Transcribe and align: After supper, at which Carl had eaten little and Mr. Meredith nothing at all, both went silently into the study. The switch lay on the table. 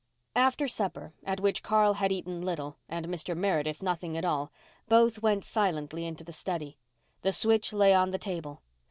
After 0.35 0.67
supper, 0.67 1.13
at 1.25 1.39
which 1.39 1.61
Carl 1.61 1.93
had 1.93 2.11
eaten 2.11 2.41
little 2.41 2.75
and 2.89 3.05
Mr. 3.07 3.37
Meredith 3.37 3.83
nothing 3.83 4.17
at 4.17 4.25
all, 4.25 4.51
both 4.89 5.21
went 5.21 5.43
silently 5.45 6.07
into 6.07 6.23
the 6.23 6.33
study. 6.33 6.79
The 7.21 7.31
switch 7.31 7.71
lay 7.71 7.93
on 7.93 8.09
the 8.09 8.17
table. 8.17 8.63